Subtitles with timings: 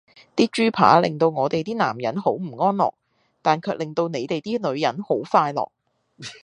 [0.35, 2.95] 啲豬扒令到我哋啲男人好唔安樂,
[3.43, 5.69] 但卻令到你哋啲女人好快樂!